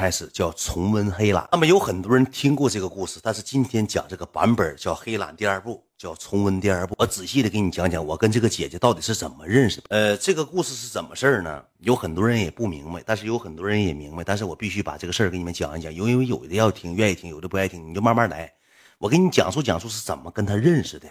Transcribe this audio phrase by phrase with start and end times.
[0.00, 1.46] 开始叫重温黑蓝。
[1.52, 6.94] 那么有很多人听过这个故事，但是今天讲这个版本叫黑蓝第二部，叫重温第二部。
[6.96, 9.88] 我仔细的给你讲讲我跟这个姐姐到底是怎么认识的。
[9.90, 11.62] 呃，这个故事是怎么事儿呢？
[11.80, 14.24] 有很多人也不明白，但是有很多人也明白。
[14.24, 18.50] 但是我必须把这个事儿给你们讲一讲，因为有的要听愿意听，有的不爱听，你就慢慢来。
[18.96, 21.06] 我给你讲述讲述是怎么跟他认识的，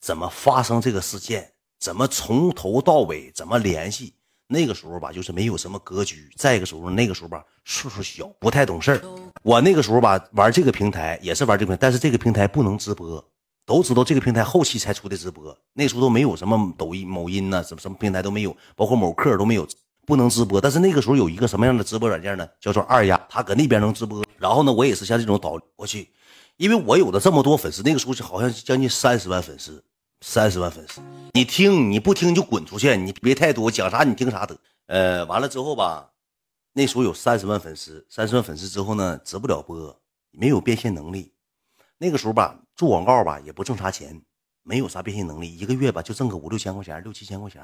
[0.00, 4.14] 怎么发生这个事件，怎么从头到尾怎么联系。
[4.52, 6.28] 那个时候吧，就是没有什么格局。
[6.36, 9.00] 再一个时候，那个时候吧，岁数小，不太懂事儿。
[9.42, 13.24] 我那个时候吧，玩这个平台也是玩这个，但是这个平台不能直播。
[13.64, 19.66] 都知道这个平台后期才出的直播，那时候都没有什么抖音、某音呐，什么什么平台都没有，包括某客都没有，
[20.04, 20.60] 不能直播。
[20.60, 22.46] 但是那个时候有一个什么样的直播软件呢？
[22.60, 24.24] 叫做二丫，他搁那边能直播。
[24.36, 26.10] 然后呢，我也是像这种导过去，
[26.56, 29.82] 因为我有的这么多粉丝，那个时候是好像将近三十万粉丝。
[30.24, 34.56] 三十万粉丝，你听你不听就滚出去，你别太多讲啥你听啥得。
[34.86, 36.12] 呃，完了之后吧，
[36.72, 40.00] 那时候有三十万粉丝，三十万粉丝之后呢，直不了播，
[40.30, 41.32] 没有变现能力。
[41.98, 44.22] 那个时候吧，做广告吧也不挣啥钱，
[44.62, 47.60] 没有啥变现能力，一个月吧就挣个五六千块钱，六七千块钱。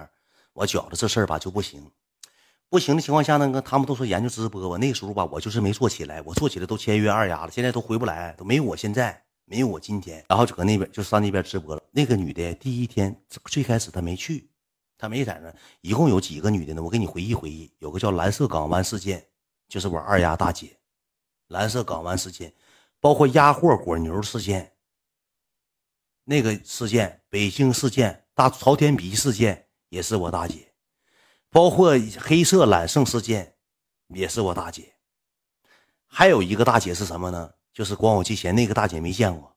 [0.53, 1.89] 我觉得这事儿吧就不行，
[2.69, 9.23] 不行的情况下那个他们都说研究直播吧，那时候吧我就是没做起来，我做起来都签约二丫了，现在都回不来，都没有我现在。
[9.49, 11.83] 没有我今天，然后就搁那边就上那边直播了。
[11.91, 14.51] 那个女的第一天最开始她没去，
[14.99, 15.53] 她没在那。
[15.81, 16.83] 一共有几个女的呢？
[16.83, 17.73] 我给你回忆回忆。
[17.79, 19.27] 有个叫蓝色港湾事件，
[19.67, 20.79] 就是我二丫大姐。
[21.47, 22.53] 蓝色港湾事件，
[23.01, 24.75] 包括压货果牛事件，
[26.25, 30.75] 那个事件，北京事件，大朝天鼻事件也是我大姐。
[31.49, 33.55] 包括黑色揽胜事件，
[34.09, 34.93] 也是我大姐。
[36.07, 37.51] 还有一个大姐是什么呢？
[37.79, 39.55] 就是管我借钱那个大姐没见过，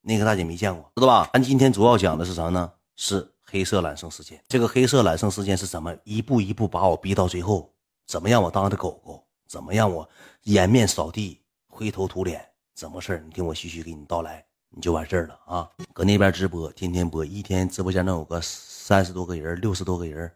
[0.00, 1.30] 那个大姐没见过，知道吧？
[1.32, 2.72] 咱今天主要讲的是啥呢？
[2.96, 4.42] 是黑色揽胜事件。
[4.48, 7.72] 这个黑色揽胜事件是怎么一步一步把我逼到最后？
[8.04, 9.24] 怎么让我当的狗狗？
[9.46, 10.10] 怎么让我
[10.42, 12.44] 颜面扫地、灰头土脸？
[12.74, 15.70] 怎么事你听我徐徐给你道来，你就完事儿了啊！
[15.92, 20.28] 搁那边直播，天天播，一天直播间能有个三十多个人、六十多个人，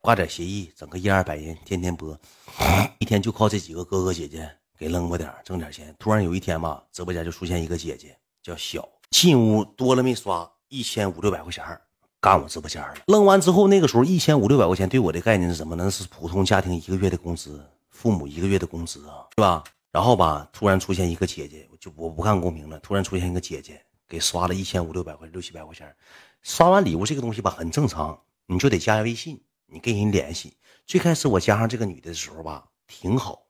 [0.00, 2.18] 挂点协议，整个一二百人，天天播，
[2.98, 4.50] 一天就靠这几个哥哥姐姐。
[4.82, 5.94] 给扔吧点挣点钱。
[5.96, 8.88] 突然有一天吧，直播间就出现一个姐姐，叫小。
[9.10, 11.64] 进屋多了没刷，一千五六百块钱
[12.20, 12.94] 干我直播间了。
[13.06, 15.76] 扔完之后，那个时候一千五六百块钱对我的概念是什么？
[15.76, 15.88] 呢？
[15.88, 19.62] 是普通家庭一个月的工资，父母一个月的工资啊，是吧？
[19.92, 22.76] 然后吧，突然出现一个姐姐，就我不看公屏了。
[22.80, 25.94] 突然出现一个姐姐，给刷了一千五六百块六七百块钱。
[26.42, 30.56] 刷完礼物这个东西吧，很正常，你就得加微信，你跟人联系。
[30.86, 33.44] 最开始我加上这个女的的时候吧，挺好。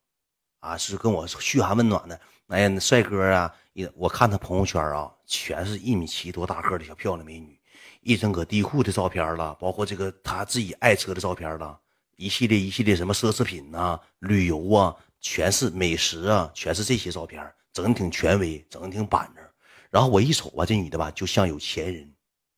[0.63, 3.53] 啊，是跟我嘘寒问暖的，哎呀，那帅哥啊！
[3.95, 7.59] 我看他朋友圈啊，全是一米七多大个的小漂亮美女，
[8.01, 11.77] 一整搁地库的照片了，包括这个他自己爱车的照片了，
[12.15, 19.45] 一系列一系列什么奢侈品呐、旅游啊，全是美食啊，全是这些照片，整的挺权威，整的挺板正。
[19.91, 22.09] 然后我一瞅吧，这女的吧，就像有钱人，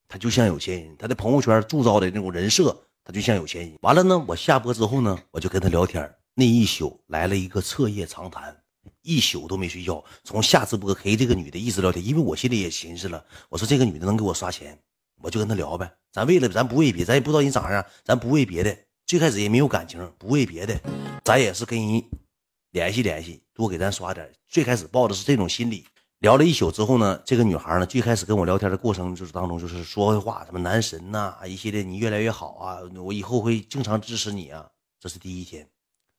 [0.09, 3.78] 她就像有钱人，她的朋友圈铸造的那种人设，她就像有钱人。
[3.81, 6.15] 完了呢，我下播之后呢，我就跟她聊天。
[6.37, 8.56] 那一宿来了一个彻夜长谈，
[9.03, 14.77] 一宿都没睡觉，从下直播陪这个女的一直聊天，因为我心里也寻思了，我说这个女的能给我刷钱，
[15.22, 15.89] 我就跟她聊呗。
[16.11, 18.77] 咱为了咱不为别，咱也不知道人长啥样，咱不为别的。
[19.06, 20.81] 最开始也没有感情，不为别的，
[21.22, 22.03] 咱也是跟人
[22.72, 24.28] 联系联系，多给咱刷点。
[24.49, 25.87] 最开始抱的是这种心理，
[26.19, 34.66] 聊了一宿之后呢，这个女孩呢，最开始跟我聊天的过程就是当中就是说的话，什么男神呐，一系列你越来越好啊，我以后会经常支持你啊，
[34.99, 35.69] 这是第一天。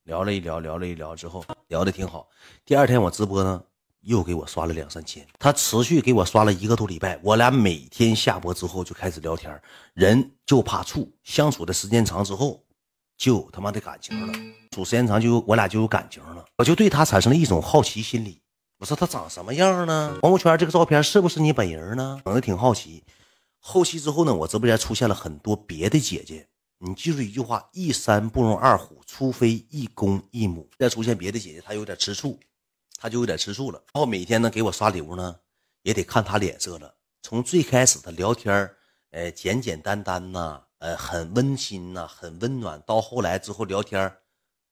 [0.06, 2.30] 聊了一聊，聊了一聊之后，聊的挺好。
[2.64, 3.64] 第二天我直播呢，
[4.02, 5.26] 又给我刷了两三千。
[5.40, 7.20] 他持续给我刷了一个多礼拜。
[7.24, 9.60] 我俩每天下播之后就开始聊天，
[9.96, 12.64] 人就怕处，相处的时间长之后，
[13.18, 14.34] 就有他妈的感情了。
[14.76, 16.46] 处时间长就我俩就有感情了。
[16.58, 18.40] 我就对他产生了一种好奇心理。
[18.78, 20.20] 我说他长什么样呢？
[20.22, 22.22] 朋友圈这个照片是不是你本人呢？
[22.24, 23.04] 整的挺好奇。
[23.60, 26.48] 后期之后呢，我直播间出现了很多别的姐姐。
[26.78, 30.70] 你记住一句话：一山不容二虎，除非一公一母。
[30.78, 32.38] 再出现别的姐姐，她有点吃醋，
[32.98, 33.82] 她就有点吃醋了。
[33.94, 35.36] 然后每天呢给我刷礼物呢，
[35.84, 36.96] 也得看她脸色了。
[37.22, 38.70] 从最开始的聊天
[39.12, 44.14] 呃，简简单单呐，呃，很温馨呐，很温暖，到后来之后聊天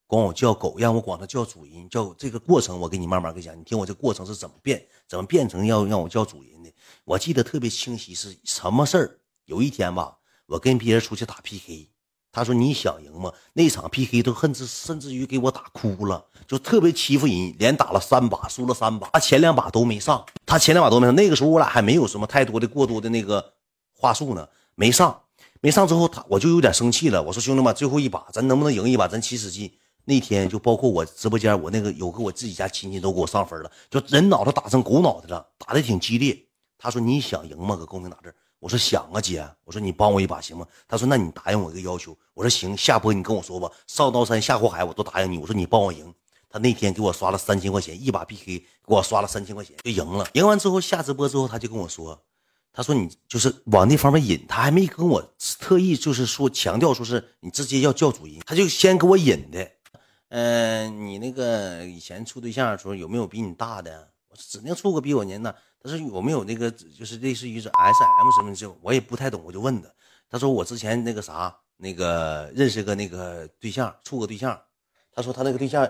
[0.05, 3.57] 管我叫狗，让我管他叫主人，叫这个过程我给你慢慢给讲。
[3.57, 6.71] 你听我这过程是怎么变，怎么变成要让我叫主人的？
[7.05, 9.19] 我记得特别清晰，是什么事儿？
[9.45, 11.92] 有一天吧，我跟别人出去打 PK。
[12.33, 13.31] 他说：“你想赢吗？
[13.53, 19.07] 那场 PK 都恨至甚至于给我打哭了，就特别欺负人，连打了三把，输了三把。
[19.13, 21.13] 他前两把都没上，他前两把都没上。
[21.13, 23.53] 那个时候我俩还没有什么太多的过多的那个
[23.95, 25.21] 话术呢，没上，
[25.61, 27.21] 没上之后他我就有点生气了。
[27.21, 29.07] 我说兄弟们，最后一把咱能不能赢一把？
[29.07, 29.71] 咱起使劲。
[30.05, 36.35] 那天就包括我直播间，我那个有个我自己家亲戚都给我上分了，就人脑袋打成狗脑袋了，打的挺激烈。
[36.79, 37.75] 他说你想赢吗？
[37.75, 38.33] 搁公屏打字。
[38.63, 39.45] 我说想啊，姐。
[39.65, 40.65] 我说你帮我一把行吗？
[40.87, 42.17] 他说那你答应我一个要求。
[42.33, 43.69] 我说行，下播你跟我说吧。
[43.87, 45.37] 上刀山下火海我都答应你。
[45.37, 46.13] 我说你帮我赢。
[46.49, 50.25] 他那天给我刷了三千块钱，一把 PK 给我刷了三千块钱就赢了。
[50.35, 52.23] 赢完之后下直播之后他就跟我说，
[52.71, 55.21] 他说你就是往那方面引，他还没跟我
[55.59, 59.71] 特意就是说强调说是你直接要叫主音，他就先给我引的。
[60.29, 64.07] 嗯，你那个以前处对象的时候有没有比你大的？
[64.29, 65.53] 我说指定处个比我年大。
[65.83, 68.79] 他说有没有那个就是类似于是 S M 什么的？
[68.81, 69.89] 我也不太懂，我就问他。
[70.29, 74.59] 他说我之前那个啥，那个认识个那个对象，处个对象。
[75.11, 75.87] 他说他那个对象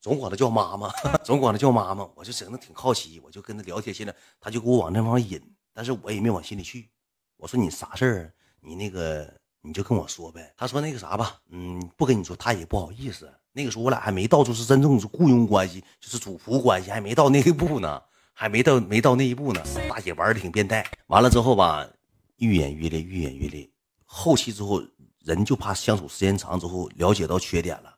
[0.00, 0.88] 总管他叫妈妈，
[1.24, 2.08] 总管他叫妈妈。
[2.14, 3.92] 我就整的挺好奇，我就跟他聊天。
[3.92, 5.42] 现在他就给我往那方引，
[5.74, 6.88] 但是我也没往心里去。
[7.36, 8.32] 我说你啥事儿？
[8.60, 9.28] 你那个
[9.60, 10.54] 你就跟我说呗。
[10.56, 13.28] 他说那个啥吧，嗯，不跟你说，他也不好意思。
[13.52, 18.00] 那个时候我俩还没到，就是真正是雇佣关系，就是主仆关系，还没到那一步呢，
[18.40, 19.62] 还没到没到那一步呢。
[19.86, 21.86] 大姐玩的挺变态，完了之后吧，
[22.36, 23.68] 愈演愈烈，愈演愈烈。
[24.06, 24.82] 后期之后，
[25.22, 27.94] 人就怕相处时间长之后了解到缺点了，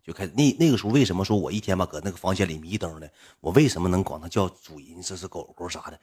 [0.00, 3.08] 就开始那那个时候为什么说我一天吧搁那个房间里迷瞪呢？
[3.40, 5.98] 我为什么能管他叫主人，这是狗狗啥的？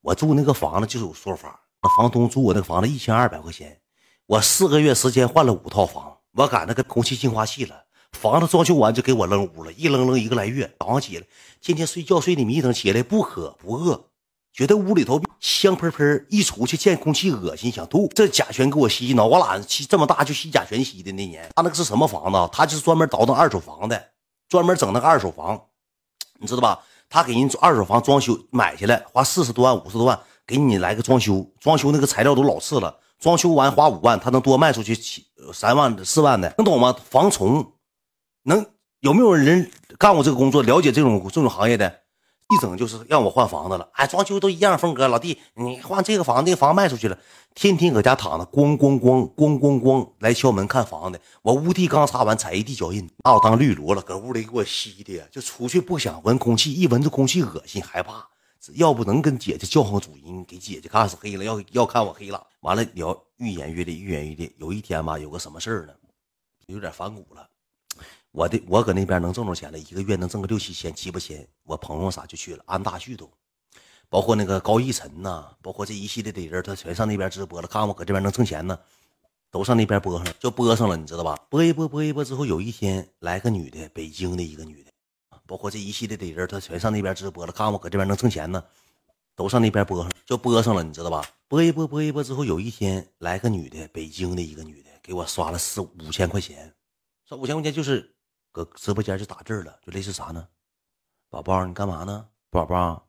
[0.00, 1.60] 我住那个房子就是有说法，
[1.96, 3.80] 房东租我那个房子一千二百块钱，
[4.26, 7.84] 我四个月时间换了五套房，我赶那个空气净化器了。
[8.12, 10.70] 房子装修完就给我扔屋了，一扔扔一个来月。
[10.78, 11.26] 早上起来，
[11.60, 14.08] 天天睡觉睡得迷瞪，起来不渴不饿，
[14.52, 18.10] 觉得屋里头香喷喷，一出去见空气恶心想吐。
[18.14, 21.48] 这甲醛给我吸脑，我俩吸这么大就吸甲醛吸的那年。
[21.54, 22.50] 他那个是什么房子？
[22.52, 24.08] 他就是专门倒腾二手房的，
[24.48, 25.58] 专门整那个二手房，
[26.38, 26.80] 你知道吧？
[27.08, 36.94] 他给人二手房装修买下来，花四十多万五十多万给你来个装修，装修那个材料都老次了，装修完花五万，他能多卖出去七三万四万的，能懂吗？
[37.08, 37.72] 防虫。
[38.42, 38.66] 能
[39.00, 42.00] 有没有人干过这个工作，了解这种这种行业的？
[42.52, 45.06] 一整就是让我换房子了，哎，装修都一样风格。
[45.06, 47.16] 老弟，你换这个房，那个房卖出去了，
[47.54, 51.20] 天天搁家躺着，咣咣咣咣咣咣来敲门看房的。
[51.42, 58.26] 我屋地刚擦完，踩一地脚印，把我当绿萝了，搁屋里给我吸的，就出去不想闻空气，一闻着空气恶心害怕。
[58.74, 62.44] 要不能跟姐姐叫上主人，给姐姐看死黑了，要要看我黑了。
[62.62, 64.52] 完了，聊愈演愈烈，愈演愈烈。
[64.58, 65.92] 有一天吧，有个什么事儿呢？
[66.66, 67.46] 有点反骨了。
[68.32, 71.46] 我的我搁那边能挣着钱了，一个月能挣个六七千、七八千。
[71.64, 73.28] 我朋友啥就去了，安大旭都，
[74.08, 77.66] 包括那个高逸晨呐，包括这一系列的人，他全上那边直播了。
[77.66, 78.78] 看我搁这边能挣钱呢，
[79.50, 81.36] 都上那边播上了，就播上了，你知道吧？
[81.48, 84.92] 播一播，播一播之后，有一天来个女的，北京的一个女的，
[85.44, 87.52] 包括这一系列的人，他全上那边直播了。
[87.52, 88.62] 看我搁这边能挣钱呢，
[89.34, 91.28] 都上那边播上了，就播上了，你知道吧？
[91.48, 96.72] 播一播，播一播之后，有一天来个女的，北京的一个女的，给我刷了四五千块钱，
[97.28, 98.14] 刷五千块钱就是。
[98.52, 100.48] 搁直播间就打字了，就类似啥呢？
[101.28, 102.28] 宝宝，你干嘛呢？
[102.50, 103.08] 宝宝，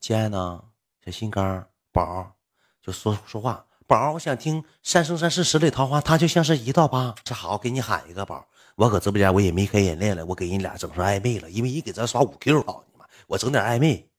[0.00, 0.64] 亲爱的，
[1.04, 2.34] 小心肝宝，
[2.80, 3.66] 就说说话。
[3.86, 7.14] 宝，我想听《三生三世十里桃花》，他就像是一道疤。
[7.22, 8.48] 这好，给你喊一个宝。
[8.76, 13.04] 我搁直播间我也没开眼练了，我给人俩整上暧昧了，因为人给咱刷五 Q，操你妈！
[13.26, 14.10] 我整点暧昧，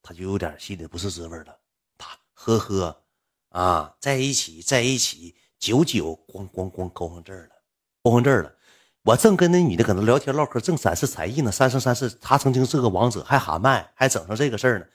[0.00, 1.58] 他就有点心里不是滋味了。
[1.98, 3.02] 他呵呵
[3.50, 7.54] 啊，在一起，在一起，久久，咣咣咣勾上字了，
[8.02, 8.56] 勾上字了。
[9.04, 11.52] 我正跟那女的搁那聊天唠嗑，正展示才艺呢。
[11.52, 14.86] 三生三世，他曾经是个王者，还喊麦，还整上这个事儿呢。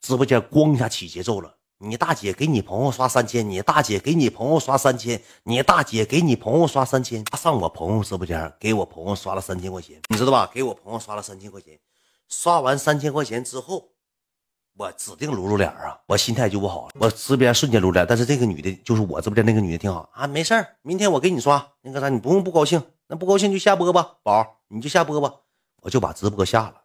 [0.00, 1.54] 直播间咣一下起节奏了。
[1.78, 7.22] 你大姐给你朋友刷三千，你大姐给你朋友刷三千，你大姐给你朋友刷三千。
[7.22, 10.50] 他上我朋友直播间给我朋友刷了三千块钱，你知道吧？
[10.52, 11.78] 给我朋友刷了三千块钱。
[12.28, 13.90] 刷完三千块钱之后，
[14.76, 16.94] 我指定撸撸脸啊，我心态就不好了。
[16.98, 21.64] 我直播间瞬间撸脸，但是这个女的，就是我直播间那个女的挺好啊，没事儿，明天我给你刷。
[21.82, 22.82] 那个啥，你不用不高兴。
[23.08, 25.32] 那不高兴就下播吧，宝，你就下播吧，
[25.82, 26.82] 我就把直播下了。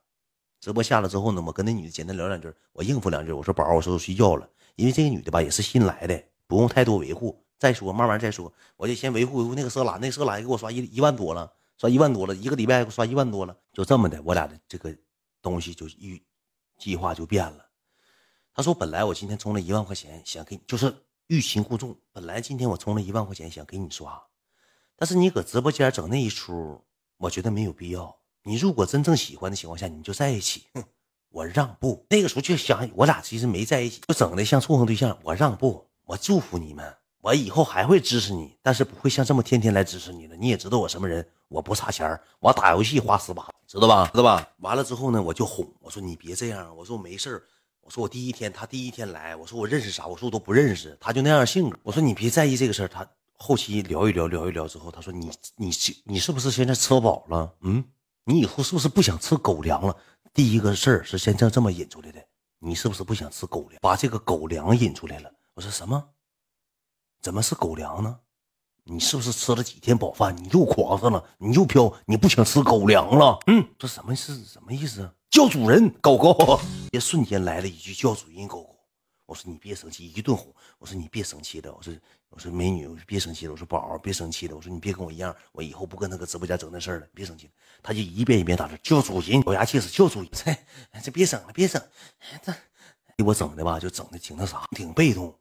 [0.60, 7.44] 直播下了之后呢，我跟那女的简单聊两句，我应付两句，我说宝，我说我睡觉了，因为这个女的吧也是新来的，不用太多维护。
[7.58, 14.96] 再说慢慢再说，我就先维护维护那个色懒，那色懒给我刷一一万多了，刷一万多了，一个礼拜给我刷一万多了，就这么的，我俩的这个
[15.42, 16.22] 东西就预
[16.78, 17.66] 计划就变了。
[18.54, 20.94] 他说本来我今天充了一万块钱，想给就是
[21.28, 24.22] 欲擒故纵，本来今天我充了一万块钱想给你刷。
[24.98, 26.80] 但是你搁直播间整那一出，
[27.18, 28.16] 我觉得没有必要。
[28.44, 30.64] 你如果真正喜欢的情况下，你就在一起。
[30.74, 30.84] 哼，
[31.30, 32.06] 我让步。
[32.10, 35.18] 那个时候就想，我俩其实没在一起，就整的像处成对象。
[35.24, 40.36] 我让步，我祝福你们，我以后还会支持你，但是不会像这么天天来支持你了。
[40.36, 44.10] 你也知道我什么人，我不差钱我打游戏花十八，知道吧？
[44.12, 44.48] 知道吧？
[44.58, 47.44] 完了之后呢，我就哄我说你别这样，我说我没事
[47.82, 50.08] 我说我第一天他第一天来，我说我认识啥？
[50.08, 51.80] 我说我都不认识，他就那样性格。
[51.84, 53.08] 我说你别在意这个事儿，他。
[53.42, 55.72] 后期聊一聊，聊一聊之后，他说：“你你
[56.04, 57.52] 你是不是现在吃饱了？
[57.62, 57.84] 嗯，
[58.26, 59.98] 你以后是不是不想吃狗粮了？
[60.32, 62.24] 第一个事儿是先这这么引出来的，
[62.60, 63.80] 你是不是不想吃狗粮？
[63.82, 65.34] 把这个狗粮引出来了。
[65.56, 66.10] 我说什么？
[67.20, 68.20] 怎么是狗粮呢？
[68.84, 70.38] 你是不是吃了几天饱饭？
[70.38, 71.24] 你又狂上了？
[71.40, 71.92] 你又飘？
[72.06, 73.40] 你不想吃狗粮了？
[73.48, 75.12] 嗯，这什么是什么意思？
[75.32, 76.60] 叫主人，狗狗。
[76.92, 78.78] 也瞬间来了一句叫主人，狗狗。
[79.26, 80.54] 我说你别生气，一顿哄。
[80.78, 81.74] 我说你别生气了。
[81.74, 81.92] 我说
[82.32, 83.52] 我说美女，我说别生气了。
[83.52, 84.56] 我说宝，别生气了。
[84.56, 87.08] 我说你别跟我一样，我以后不跟他搁直播间整那事儿了。
[87.14, 87.52] 别生气了。
[87.84, 90.30] 他就一遍一遍打字叫主人，咬牙切齿叫主人。
[90.32, 90.56] 这
[91.04, 91.82] 这别整了，别整。
[92.42, 92.54] 这
[93.18, 95.38] 给我整的吧，就整的挺那啥，挺被动。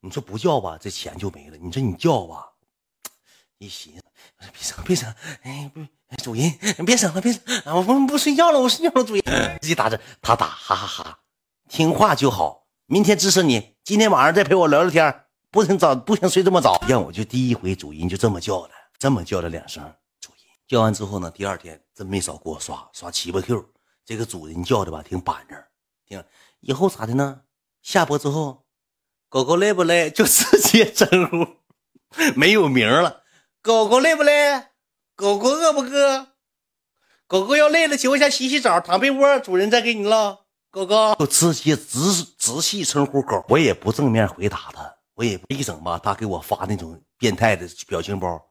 [0.00, 1.56] 你说不叫吧，这钱就没了。
[1.56, 2.48] 你说你叫吧，
[3.58, 4.02] 一寻思，
[4.40, 5.14] 我说别整，别整。
[5.42, 5.80] 哎不，
[6.24, 6.52] 主人，
[6.84, 7.56] 别整了，别整。
[7.58, 9.58] 啊我不不睡觉了，我睡觉了，主人。
[9.60, 11.20] 自己打字，他打，哈哈哈，
[11.68, 12.66] 听话就好。
[12.86, 16.82] 明天支持你，今天晚上再陪我聊聊天，不行早，不行睡这么早。
[16.88, 19.84] 让我就第一回主人就这么叫了，这么叫了两声
[20.18, 20.40] 主人。
[20.66, 23.62] 叫完之后呢，第二天真没少给我刷刷七八 Q。
[24.02, 25.62] 这个主人叫的吧，挺板正。
[26.06, 26.24] 挺
[26.60, 27.42] 以后咋的呢？
[27.82, 28.64] 下播之后，
[29.28, 30.08] 狗狗累不累？
[30.16, 31.46] 就直接称呼，
[32.34, 33.22] 没有名了。
[33.60, 34.68] 狗狗累不累？
[35.14, 36.28] 狗狗饿不饿？
[37.26, 40.46] 狗狗要累了，情况下洗洗澡，躺被窝，主人再给你唠。
[40.70, 48.42] 狗狗就直接直直系称呼狗，我也不正面回答他，我也一整吧，他给我发那种变态的表情包，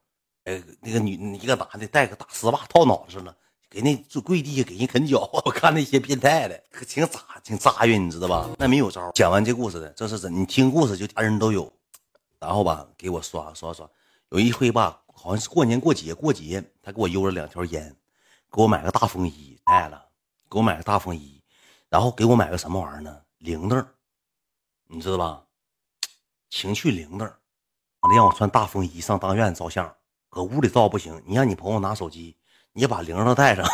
[0.44, 3.36] 呃，那个女一个男的带个大丝袜套脑子上了，
[3.70, 8.50] 给那就跪地下给人啃脚， 我看那些变态的可挺咋挺扎晕，你知道吧？
[8.60, 9.12] 那没有招。
[9.14, 11.72] 讲完这故事的，这是真，你听故事就啥人都有，
[12.40, 13.90] 然后吧给我刷刷刷，
[14.30, 17.96] 有一回吧，好像是过年过节过节，他给我邮了两条烟，
[18.52, 20.06] 给我买个大风衣，带了，
[20.50, 21.42] 给我买个大风衣。
[21.90, 23.22] 然后给我买个什么玩意儿呢？
[23.40, 23.86] 铃铛，
[24.88, 25.44] 你知道吧？
[26.52, 29.92] 情趣铃铛，完了让我穿大风衣上当院照相，
[30.30, 31.20] 搁屋里照不行。
[31.26, 32.36] 你让你朋友拿手机，
[32.74, 33.66] 你把铃铛带上，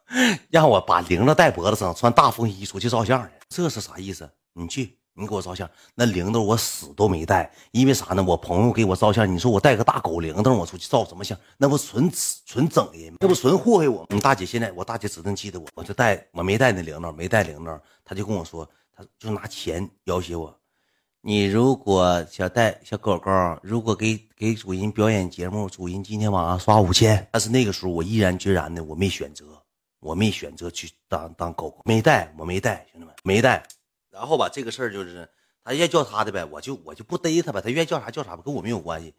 [0.50, 3.28] 让我把铃铛戴脖子上，穿大风衣出去照相去。
[3.50, 4.28] 这是啥意思？
[4.54, 4.98] 你去。
[5.14, 8.24] 你给我照相，那铃铛我死都没带，因为啥呢？
[8.26, 11.38] 我朋友给我照相，你说我带个大狗铃铛，我出去照什么相？
[11.58, 12.10] 那不纯
[12.46, 14.06] 纯整人，那不纯祸害我？
[14.08, 20.58] 你大姐现在，我大姐指定记得我，我就带，我没带那铃铛，没带铃铛，他就跟我说，他就拿钱要挟我，
[21.24, 23.30] 你如果想带小狗狗，
[23.62, 27.28] 如果给给主人表演节目，主人今天晚上刷五千。
[27.30, 29.44] 但是那个时候我毅然决然的，我没选择，
[30.00, 33.62] 我没选择去当当狗狗，没带，我没带，兄弟们没带。
[34.10, 35.28] 然后吧，这个事儿就是
[35.62, 39.14] 他愿意叫他的呗，我就我就不逮他吧，他愿意叫啥叫啥吧，跟我没有关系。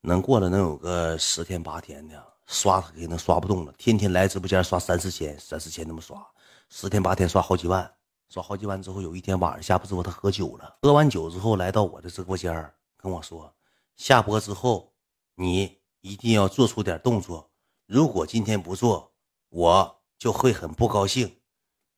[0.00, 6.20] 能过了能有个十天八天的，刷他肯定刷不动了，天天来直播间刷三四千，三四千那么刷，
[6.68, 7.88] 十天八天刷好几万，
[8.28, 13.54] 耍好几万之后，有一天晚上下播之后他喝酒了，喝完酒之后来到我的直播间跟我说，
[13.96, 14.92] 下播之后
[15.34, 17.50] 你一定要做出点动作，
[17.86, 19.12] 如果今天不做，
[19.48, 21.40] 我就会很不高兴，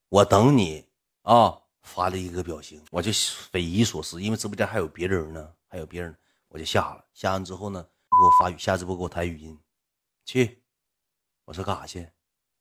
[0.09, 0.87] 我等你
[1.23, 1.57] 啊。
[1.83, 3.11] 发了一个表情，我就
[3.51, 6.15] 匪夷所思，因为直播间还有别人呢，还有别人，
[6.49, 7.03] 我就下了。
[7.15, 7.89] 下完之后呢，给
[8.23, 9.59] 我发语，下直播给我弹语音，
[10.27, 10.63] 去。
[11.47, 12.07] 我说干啥去？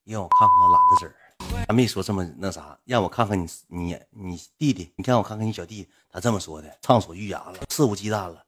[0.06, 1.29] 让我看看他懒得子。
[1.68, 5.88] 他没说这么那啥，让我看看你你你弟弟，你看我看看你小弟。
[6.12, 8.44] 他这么说的，畅所欲言了，肆无忌惮了。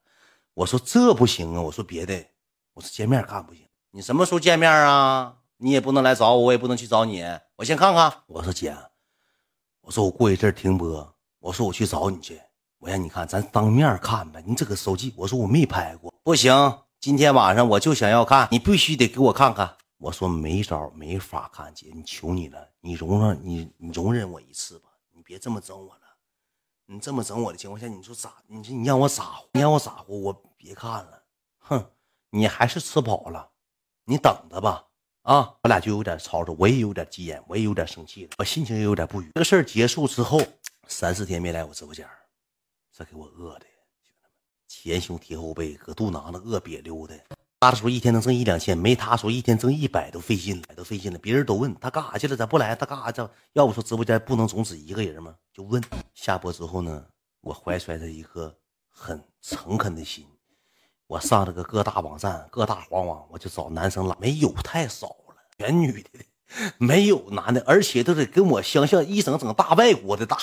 [0.56, 2.26] 我说这不行啊，我说别的，
[2.74, 3.64] 我说见面看不行。
[3.92, 5.36] 你什么时候见面啊？
[5.58, 7.24] 你也不能来找我，我也不能去找你。
[7.58, 8.12] 我先看看。
[8.26, 8.76] 我说姐。
[9.82, 12.42] 我说我过一阵停播，我说我去找你去，
[12.80, 14.44] 我让你看，咱当面看呗。
[14.48, 19.76] 你这个手机，我说我没拍过，不行，今天晚上我就想要看，你必须得给我看看。
[20.02, 26.02] 我说没招，没法看，姐，你求你了，你容让你你容忍我一次吧，你别这么整我了。
[26.88, 28.34] 你这么整我的情况下，你说咋？
[28.48, 29.40] 你说你让我咋？
[29.54, 30.24] 你让我咋呼？
[30.24, 31.24] 我别看了，
[31.60, 31.92] 哼，
[32.32, 33.52] 你还是吃饱了，
[34.06, 34.88] 你等着吧。
[35.22, 39.30] 啊，我俩就有点吵吵，我也有点急眼，我也有点生气了，我心情也有点不愉。
[39.36, 40.42] 这个事儿结束之后，
[40.88, 42.10] 三四天没来我直播间，
[42.92, 43.66] 这给我饿的，
[44.68, 47.16] 前胸贴后背，搁肚囊子饿瘪溜的。
[47.62, 51.20] 他说一天能挣一两千，没他说一天挣一百都费劲了，都费劲了。
[51.20, 52.76] 别人都问他干啥去了，咋不来？
[52.76, 53.22] 他干啥去？
[53.54, 55.36] 要不说直播间不能总只一个人吗？
[55.54, 55.80] 就问。
[56.16, 57.06] 下播之后呢，
[57.42, 58.58] 我怀揣着一颗
[58.90, 60.26] 很诚恳的心。
[61.06, 66.10] 我上了个各大网站、各大黄网，我就找男生了，没有太少了，全女的，
[66.78, 70.38] 没有男的，而且都得跟我相像，一整整大外国的大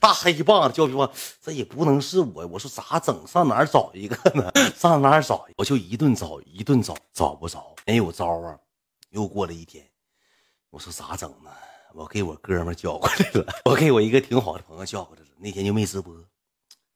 [0.00, 1.12] 大黑棒子，叫什么？
[1.42, 2.46] 这也不能是我。
[2.46, 3.26] 我说咋整？
[3.26, 4.50] 上哪儿找一个呢？
[4.76, 5.46] 上哪儿找？
[5.56, 8.58] 我就一顿找，一顿找，找不着，没有招啊。
[9.10, 9.86] 又过了一天，
[10.70, 11.50] 我说咋整呢？
[11.92, 15.28] 我给我哥们叫过来了， 我给我一个挺好的朋友叫过来了。
[15.38, 16.14] 那天就没直播。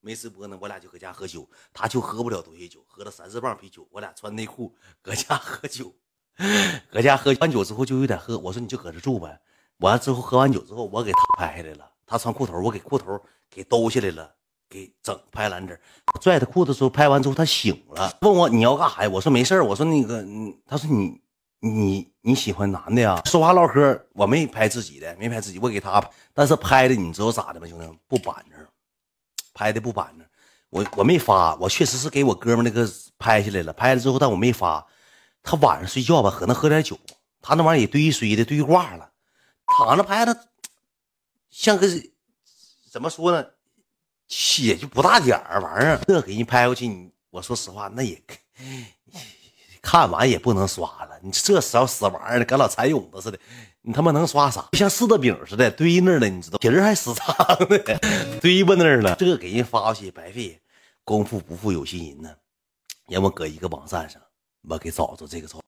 [0.00, 5.92] 没直播呢，我俩就搁家喝酒，他就喝不了多些酒，喝了三四磅啤酒，我俩穿内裤搁家喝酒，
[6.90, 9.40] 搁家喝完酒之后就有点喝，我说你就搁这住呗。
[9.78, 14.30] 完了之后喝完酒之后，我给他拍下来了，他穿裤头，我给裤头给兜下来了，
[14.68, 15.78] 给整拍蓝子。
[16.20, 19.08] 拽他裤子时候拍完之后他醒了，问我你要干啥呀？
[19.08, 20.24] 我说没事我说那个，
[20.66, 21.20] 他说你
[21.60, 23.20] 你你喜欢男的呀？
[23.26, 28.58] 说话唠嗑，我没拍自己的，没拍自己，我给他，但是拍的你知道咋的吗，兄弟不板正。
[29.52, 30.26] 拍的不板正，
[30.70, 32.88] 我我没发，我确实是给我哥们那个
[33.18, 34.84] 拍下来了，拍了之后，但我没发。
[35.44, 36.98] 他晚上睡觉吧，可能喝点酒，
[37.40, 39.10] 他那玩意儿也堆一堆的堆挂了，
[39.66, 40.48] 躺着拍的，
[41.50, 41.86] 像个
[42.90, 43.46] 怎么说呢，
[44.58, 46.00] 也就不大点儿玩意儿。
[46.06, 48.20] 这给人拍过去，你我说实话，那也
[49.82, 51.20] 看完也不能刷了。
[51.22, 53.38] 你这小死玩意儿，跟老蚕蛹子似的。
[53.86, 54.66] 你他妈能刷啥？
[54.72, 57.36] 像柿子饼似的堆那儿了，你知道皮儿还死苍
[57.68, 58.00] 的，
[58.40, 59.14] 堆吧那儿了。
[59.16, 60.58] 这给人发过去白费，
[61.04, 62.34] 功夫不负有心人呢。
[63.08, 64.22] 让我搁一个网站上，
[64.68, 65.60] 我给找着这个照，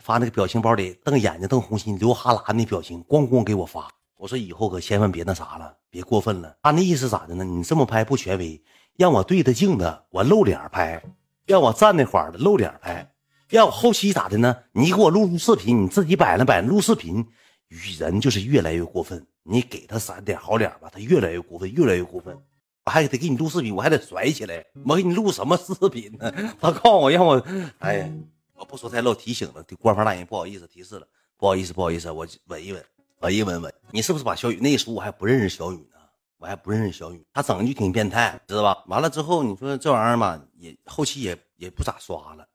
[0.00, 3.88] 发那个表情包里瞪眼睛瞪红心流哈喇那表情，咣咣给我发。
[4.16, 6.56] 我说以后可千万别那啥了，别过分了。
[6.62, 7.44] 他那意思咋的呢？
[7.44, 8.60] 你这么拍不权威，
[8.96, 11.02] 让我对着镜子我露脸拍，
[11.46, 13.12] 让我站那块儿的露脸拍，
[13.48, 14.56] 让我后期咋的呢？
[14.72, 17.26] 你给我录录视频，你自己摆了摆录视频。
[17.68, 22.36] 人就是越来越过分，你给他三点好脸吧，他越来越过分，越来越过分。
[22.84, 24.64] 我还得给你录视频，我还得甩起来。
[24.84, 26.32] 我给你录什么视频呢？
[26.60, 27.36] 他告诉我让我，
[27.78, 28.12] 哎，
[28.54, 32.84] 我不说太漏，提醒了，官方大人不好意思提示了，不好意思，不好意思，我稳一稳，
[33.20, 33.74] 稳一稳稳。
[33.92, 35.98] 你是不是把小雨那时候我还不认识小雨呢？
[36.38, 38.82] 我还不认识小雨，他整的就挺变态，知道吧？
[38.88, 42.46] 完了之后，你说这玩意儿嘛，也后期也也不咋刷了，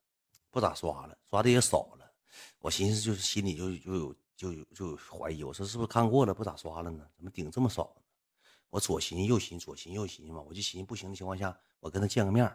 [0.51, 2.05] 不咋刷了，刷的也少了。
[2.59, 4.15] 我寻思就是心里就就有。
[4.37, 7.03] 就有就有怀疑，我说是不是看过了，不咋刷了呢？
[7.15, 8.01] 怎么顶这么少呢？
[8.69, 12.45] 我左寻右寻，左寻右寻嘛，我就寻思不行的情况下，我跟他见个面，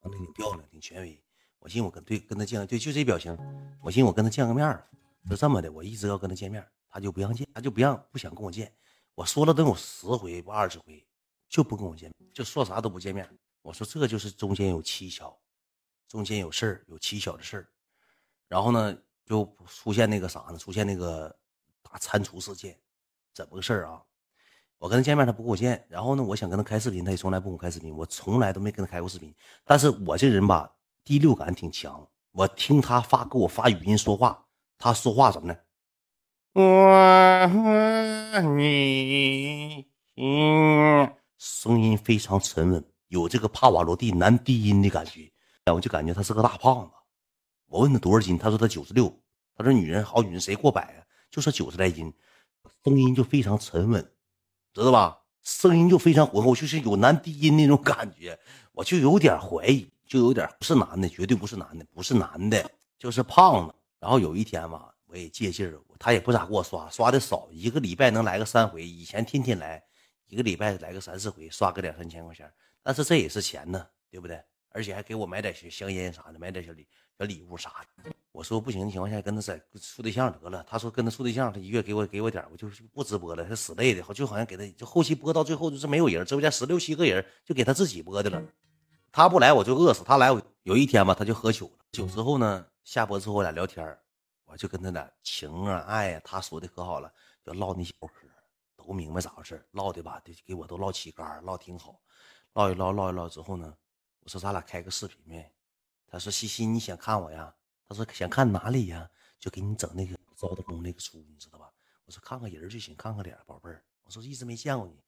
[0.00, 1.22] 长得挺漂亮，挺权威。
[1.58, 3.36] 我寻思我跟对跟他见，对就这表情，
[3.82, 4.84] 我寻思我跟他见个面，
[5.28, 8.72] 就这么的，我一直要跟他见面，他就不让见，他就不让，不想跟我见。
[9.14, 11.06] 我说了得有十回不二十回，
[11.48, 13.28] 就不跟我见，就说啥都不见面。
[13.62, 15.38] 我说这就是中间有蹊跷，
[16.08, 17.68] 中间有事儿，有蹊跷的事儿。
[18.48, 18.96] 然后呢？
[19.24, 20.58] 就出现那个啥呢？
[20.58, 21.34] 出现那个
[21.80, 22.76] 大蟾蜍事件，
[23.32, 24.02] 怎么个事儿啊？
[24.82, 25.80] 我跟他见面，他不跟我见。
[25.88, 27.96] 然后呢，我想跟他开视频，他也从来不跟我开视频。
[27.96, 29.32] 我从来都没跟他开过视频。
[29.64, 30.68] 但是我这人吧，
[31.04, 32.04] 第六感挺强。
[32.32, 34.44] 我听他发给我发语音说话，
[34.78, 35.56] 他说话怎么呢？
[36.54, 39.86] 我和你，
[41.38, 45.30] 声音非常沉稳，有这个帕瓦罗蒂男低音的感觉。
[45.72, 46.92] 我就感觉他是个大胖子。
[47.66, 49.16] 我问他多少斤，他说他九十六。
[49.54, 51.06] 他说女人好女人谁过百啊？
[51.30, 52.12] 就说九十来斤，
[52.82, 54.12] 声音就非常沉稳，
[54.72, 55.18] 知道吧？
[55.42, 58.38] 声音就非常浑厚，就是有男低音那种感觉。
[58.72, 63.74] 我就有点怀疑，就有点不是男的，绝对不是男的，不是男的，就是胖子。
[63.98, 68.86] 然后有一天吧，我也借劲儿，他也不咋给我刷，刷的少，一个礼拜能来个三回。
[68.86, 69.82] 以前天天来，
[70.28, 72.50] 一个礼拜来个三四回，刷个两三千块钱。
[72.82, 74.42] 但是这也是钱呢，对不对？
[74.70, 76.86] 而且还给我买点香烟啥的，买点小礼。
[77.18, 77.70] 小礼物啥
[78.02, 80.64] 的，我说不行的情况下，跟他在处对象得了。
[80.66, 83.44] 他说跟他处对象，他一月给我给我点，我就不直播了。
[83.44, 88.42] 他死累的，好就好像给他就后期播到最后就是没有人，直播间十六七个人就给他自己播的了。
[89.12, 91.84] 他不来我就饿死，他来我有一天吧，他就喝酒了。
[91.92, 93.98] 酒之后呢，下播之后我俩聊天
[94.46, 97.12] 我就跟他俩情啊爱啊，他说的可好了，
[97.44, 98.08] 就唠那小嗑，
[98.74, 102.00] 都明白咋回事唠的吧，就给我都唠起杆唠挺好。
[102.54, 103.74] 唠一唠唠一唠之后呢，
[104.20, 105.52] 我说咱俩开个视频呗。
[106.06, 107.54] 他说：“西西，你想看我呀？”
[107.92, 109.08] 他说：“想看哪里呀？
[109.38, 111.70] 就给你整那个招的工那个出，你知道吧？”
[112.06, 115.02] 我说：“看看人就行，看看脸，宝贝儿。”我说：“一直没见过你，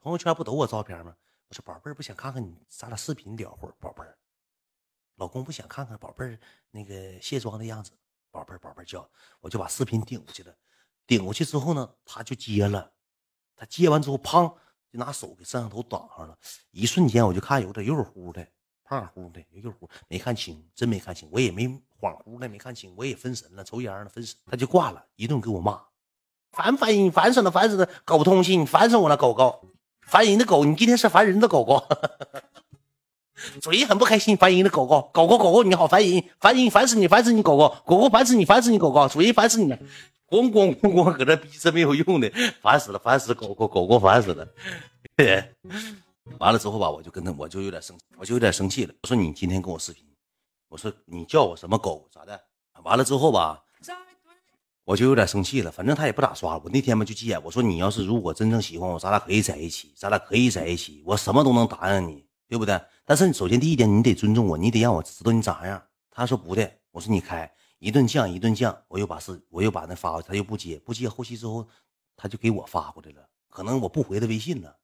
[0.00, 1.16] 朋友圈不都我照片吗？”
[1.48, 4.18] 我说：“宝贝儿，不想看看你，咱俩视频聊会儿，宝贝儿。”
[5.16, 6.38] 老公不想看看宝贝儿
[6.70, 7.92] 那个卸妆的样子，
[8.30, 9.08] 宝贝儿，宝贝儿叫，
[9.40, 10.54] 我就把视频顶过去了。
[11.06, 12.92] 顶过去之后呢，他就接了，
[13.56, 14.48] 他接完之后，砰，
[14.90, 16.38] 就拿手给摄像头挡上了。
[16.70, 18.46] 一瞬间，我就看有点肉乎的。
[18.84, 21.68] 胖乎的，肉乎，没看清，真没看清，我也没
[22.00, 25.80] 恍惚的没看清，我也分神了，抽烟了，分神，他就挂了，一顿给我骂，
[26.52, 27.10] 烦烦人？
[27.10, 29.60] 烦死了，烦死了，狗东西，你烦死我了，狗狗，
[30.02, 31.82] 烦人的狗，你今天是烦人的狗狗，
[33.60, 39.78] 嘴很不开心，烦人的狗狗，狗狗狗狗你好烦人，烦人，烦死你，烦死你，狗狗狗狗烦死你，烦死你，狗狗嘴烦死你了，
[40.28, 42.30] 咣咣咣咣搁这逼是没有用的，
[42.60, 44.46] 烦死了，烦死狗狗狗狗烦死了。
[46.38, 48.94] 完了之后吧，我就跟他，我就有点生，我就有点生气了。
[49.02, 50.04] 我说你今天跟我视频，
[50.68, 52.40] 我说你叫我什么狗咋的？
[52.82, 53.62] 完了之后吧，
[54.84, 55.70] 我就有点生气了。
[55.70, 56.70] 反正他也不咋刷我。
[56.70, 62.26] 那天吧就急眼，我说你要是如果真正喜欢我，咱俩可以在一起，咱俩可以在一起，我什么都能答应你。
[62.50, 62.80] 对不对？
[63.04, 65.82] 但是首先第一点，你得尊重我，你得让我知道你咋样。
[66.10, 71.68] 他说不对，我说你开一顿犟一顿犟，我又把事我又把那发过去，他又不接不接，后期之后
[72.16, 74.74] 他就给我发过来了，可能我不回他微信了。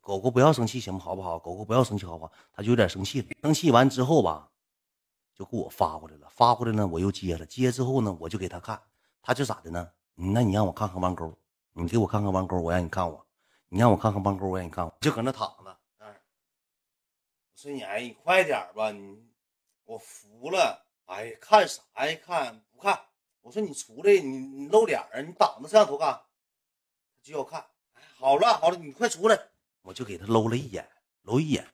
[0.00, 1.40] 狗狗不要生气行不好不好？
[1.40, 2.32] 狗狗不要生气好不好？
[2.52, 4.48] 他就有点生气了，生气完之后吧，
[5.40, 8.78] 就给我发过来了，发过来呢我又接了，接之后呢我就给他看，
[9.22, 9.90] 他就咋的呢？
[10.14, 11.34] 那你让我看看弯钩，
[11.72, 13.26] 你给我看看弯钩，我让你看我，
[13.70, 15.78] 你让我看看弯钩，我让你看我，就搁那躺着。
[15.98, 16.12] 我
[17.56, 19.30] 说你哎，你快点吧，你
[19.84, 20.86] 我服了。
[21.06, 22.18] 哎，看啥呀？
[22.22, 23.00] 看不看？
[23.40, 25.22] 我说你出来，你你露脸啊？
[25.22, 26.20] 你挡着摄像头干？
[27.22, 27.64] 就要看。
[27.94, 29.40] 哎，好了好了，你快出来。
[29.80, 30.86] 我就给他搂了一眼，
[31.22, 31.66] 搂一眼。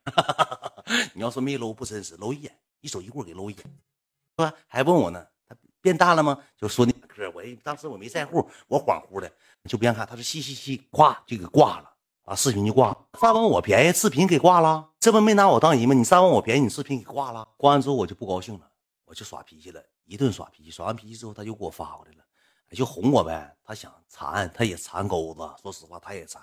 [1.14, 4.52] 你要说没搂不真实，搂一眼，一手一过给搂一眼，是吧？
[4.66, 6.38] 还问我呢，他变大了吗？
[6.56, 9.30] 就说那嗑，我当时我没在乎，我恍惚的
[9.64, 10.06] 就不让看。
[10.06, 11.92] 他说嘻嘻嘻，咵就给挂了。
[12.26, 15.94] 啊，视频就挂了，占完我便宜，视频给挂了，这不没拿我当人吗？
[15.94, 18.68] 你占完我便宜，你视频给挂了，挂完之后我就不高兴了，
[19.04, 22.24] 我就耍脾气了，一顿耍脾气，耍完脾气之后他就给我发过来了，
[22.72, 26.42] 就哄我呗，他想馋，他也馋钩子，说实话他也馋，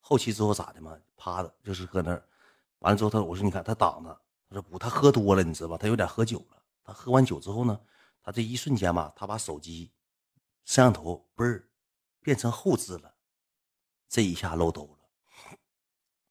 [0.00, 0.96] 后期之后咋的嘛？
[1.14, 2.26] 趴着就是搁那儿，
[2.78, 4.18] 完了之后他我说你看他挡着，
[4.52, 5.78] 他不，他喝多了，你知道吧？
[5.78, 7.80] 他有点喝酒了，他喝完酒之后呢，
[8.22, 9.90] 他这一瞬间吧，他把手机
[10.64, 11.68] 摄像头嘣儿
[12.20, 13.12] 变成后置了，
[14.08, 14.98] 这一下漏兜了。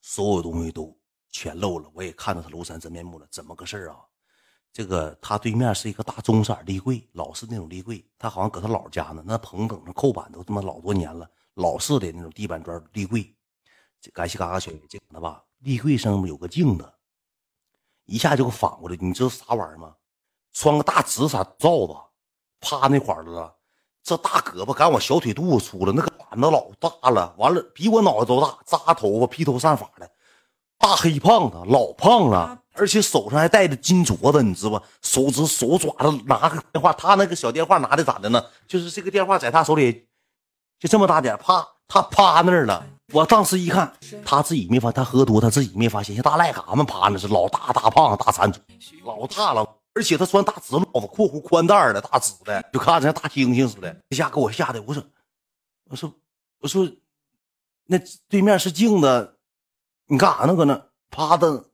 [0.01, 0.97] 所有东西都
[1.29, 3.27] 全漏了，我也看到他庐山真面目了。
[3.29, 3.97] 怎么个事儿啊？
[4.73, 8.05] 这个他对面是一个大棕色立柜，老式那种立柜。
[8.17, 13.35] 他好像搁他姥家呢，那棚等着扣板都他妈老多年了，老式的那种地板砖立柜。
[13.99, 16.93] 这嘎西嘎嘎小这他吧，立柜上面有个镜子，
[18.11, 18.97] 一下就给反过来。
[18.99, 19.93] 你知道啥玩意儿吗？
[20.53, 21.95] 穿个大紫色罩子，
[22.59, 23.55] 趴那块儿了。
[24.03, 30.09] 这大胳膊赶我小腿肚子粗了，那个板子老大了，完了比我脑袋都大，扎头发披头散发的，
[30.77, 34.83] 大黑胖子，老胖了，而且手上还戴着金镯子，你知道吧？
[35.01, 38.43] 手指手爪子拿个电话，他那个小电话拿的咋的呢？
[38.67, 40.07] 就是这个电话在他手里
[40.79, 42.85] 就这么大点，啪，他趴那儿了。
[43.13, 43.91] 我当时一看，
[44.23, 48.61] 他自己没发，他喝多他自己没发现，像大癞蛤蟆趴那是，老大大胖大馋嘴，
[49.03, 49.67] 老大了。
[49.93, 53.93] 而且他穿大紫帽子，括弧宽带的大紫的，就看着像大猩猩似的。
[54.09, 55.03] 一下给我吓得，我说，
[55.89, 56.13] 我说，
[56.61, 56.89] 我说，
[57.87, 59.35] 那对面是镜子，
[60.07, 60.55] 你干啥呢？
[60.55, 61.65] 搁那趴的，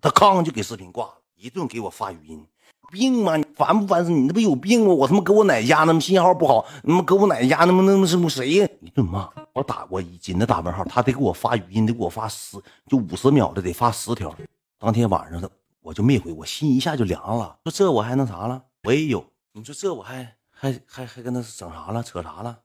[0.00, 2.46] 他吭就给视频挂了，一顿给我发语音，
[2.90, 3.36] 病吗？
[3.36, 4.10] 你烦不烦死？
[4.10, 4.94] 你那不有病吗？
[4.94, 8.68] 我他妈搁我奶家，那么信号不好，他妈搁我奶家，那么那么是谁呀？
[8.80, 14.34] 一顿骂，我打过一紧的打问号，他得给我发语音，得给我发十，就五十秒的，得发十条。
[14.78, 15.48] 当天晚上他。
[15.80, 17.60] 我就没回，我心一下就凉了。
[17.62, 18.60] 说这我还能啥了？
[18.82, 19.24] 我也有。
[19.52, 22.02] 你说这我还还还还跟他整啥了？
[22.02, 22.58] 扯啥了？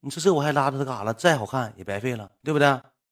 [0.00, 1.14] 你说这我还拉着他干啥了？
[1.14, 2.68] 再好看也白费了，对不对？